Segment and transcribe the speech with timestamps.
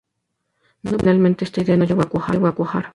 [0.81, 2.09] No obstante, finalmente esta idea no llegó a
[2.55, 2.89] cuajar.